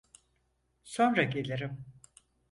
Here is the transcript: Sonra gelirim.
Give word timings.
Sonra 0.83 1.23
gelirim. 1.23 1.85